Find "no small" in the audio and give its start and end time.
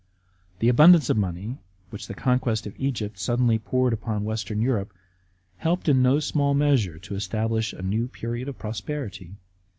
6.01-6.55